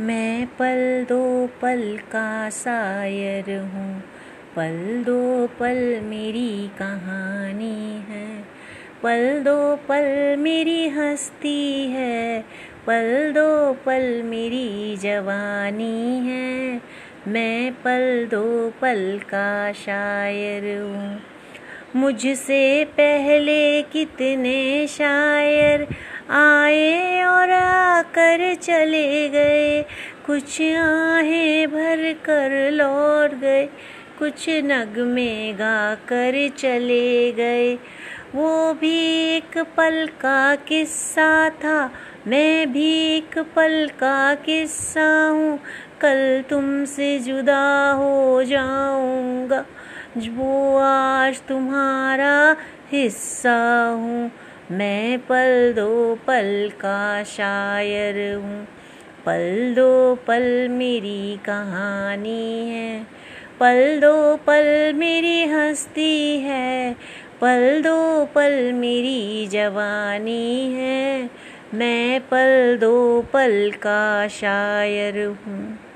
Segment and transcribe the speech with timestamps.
[0.00, 4.00] मैं पल दो पल का शायर हूँ।
[4.56, 8.42] पल दो पल मेरी कहानी है।
[9.02, 12.40] पल दो पल मेरी हस्ती है।
[12.86, 16.78] पल दो पल मेरी जवानी है।
[17.26, 21.29] मैं पल दो पल का शायर हूँ।
[21.96, 25.82] मुझसे पहले कितने शायर
[26.30, 29.82] आए और आकर चले गए।
[30.26, 33.66] कुछ आहें भर कर लौट गए,
[34.18, 37.74] कुछ नगमे गा कर चले गए।
[38.34, 38.96] वो भी
[39.36, 41.88] एक पल का किस्सा था,
[42.26, 45.58] मैं भी एक पल का किस्सा हूँ।
[46.00, 49.64] कल तुमसे जुदा हो जाऊँगा।
[50.18, 52.56] वो आज तुम्हारा
[52.92, 54.30] हिस्सा हूँ,
[54.70, 58.64] मैं पल दो पल का शायर हूँ।
[59.26, 63.02] पल दो पल मेरी कहानी है,
[63.60, 66.92] पल दो पल मेरी हस्ती है,
[67.40, 71.30] पल दो पल मेरी जवानी है,
[71.74, 75.89] मैं पल दो पल का शायर हूँ।